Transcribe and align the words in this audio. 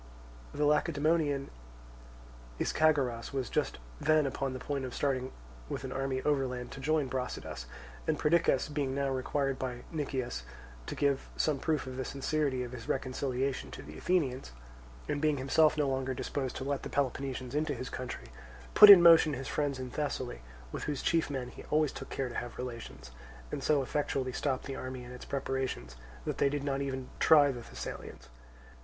The 0.51 0.65
Lacedaemonian 0.65 1.51
Ischagoras 2.59 3.31
was 3.33 3.51
just 3.51 3.77
then 3.99 4.25
upon 4.25 4.53
the 4.53 4.57
point 4.59 4.83
of 4.83 4.95
starting 4.95 5.31
with 5.69 5.83
an 5.83 5.91
army 5.91 6.23
overland 6.23 6.71
to 6.71 6.79
join 6.79 7.07
Brasidas; 7.07 7.67
and 8.07 8.17
Perdiccas, 8.17 8.67
being 8.69 8.95
now 8.95 9.09
required 9.09 9.59
by 9.59 9.83
Nicias 9.91 10.41
to 10.87 10.95
give 10.95 11.29
some 11.37 11.59
proof 11.59 11.85
of 11.85 11.97
the 11.97 12.03
sincerity 12.03 12.63
of 12.63 12.71
his 12.71 12.89
reconciliation 12.89 13.69
to 13.69 13.83
the 13.83 13.95
Athenians, 13.95 14.53
and 15.07 15.21
being 15.21 15.37
himself 15.37 15.77
no 15.77 15.87
longer 15.87 16.15
disposed 16.15 16.55
to 16.55 16.63
let 16.63 16.81
the 16.81 16.89
Peloponnesians 16.89 17.53
into 17.53 17.75
his 17.75 17.91
country, 17.91 18.29
put 18.73 18.89
in 18.89 19.03
motion 19.03 19.33
his 19.33 19.47
friends 19.47 19.77
in 19.77 19.91
Thessaly, 19.91 20.41
with 20.71 20.85
whose 20.85 21.03
chief 21.03 21.29
men 21.29 21.49
he 21.49 21.63
always 21.65 21.91
took 21.91 22.09
care 22.09 22.27
to 22.27 22.33
have 22.33 22.57
relations, 22.57 23.11
and 23.51 23.61
so 23.63 23.83
effectually 23.83 24.31
stopped 24.33 24.63
the 24.65 24.75
army 24.75 25.03
and 25.03 25.13
its 25.13 25.25
preparation 25.25 25.85
that 26.25 26.39
they 26.39 26.49
did 26.49 26.63
not 26.63 26.81
even 26.81 27.07
try 27.19 27.51
the 27.51 27.61
Thessalians. 27.61 28.29